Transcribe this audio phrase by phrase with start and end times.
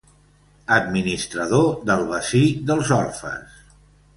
[0.77, 3.63] Administrador del bací dels orfes.